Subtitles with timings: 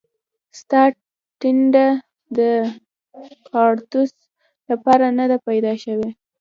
[0.59, 0.81] ستا
[1.39, 1.87] ټنډه
[2.37, 2.39] د
[3.49, 4.11] کاړتوس
[4.69, 6.09] لپاره نه ده پیدا شوې